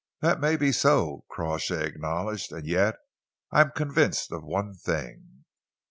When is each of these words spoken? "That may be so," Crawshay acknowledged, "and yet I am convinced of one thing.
"That 0.21 0.39
may 0.39 0.57
be 0.57 0.71
so," 0.71 1.25
Crawshay 1.29 1.85
acknowledged, 1.85 2.51
"and 2.51 2.65
yet 2.65 2.95
I 3.51 3.61
am 3.61 3.69
convinced 3.75 4.31
of 4.31 4.43
one 4.43 4.73
thing. 4.73 5.43